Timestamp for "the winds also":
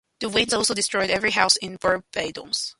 0.19-0.73